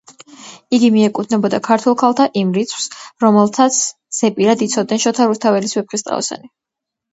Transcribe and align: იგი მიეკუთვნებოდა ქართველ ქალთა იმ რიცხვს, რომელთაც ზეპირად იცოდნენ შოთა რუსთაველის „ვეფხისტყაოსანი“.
იგი 0.77 0.87
მიეკუთვნებოდა 0.95 1.59
ქართველ 1.67 1.97
ქალთა 2.03 2.27
იმ 2.41 2.55
რიცხვს, 2.61 2.89
რომელთაც 3.25 3.79
ზეპირად 4.23 4.67
იცოდნენ 4.69 5.05
შოთა 5.07 5.31
რუსთაველის 5.35 5.81
„ვეფხისტყაოსანი“. 5.81 6.53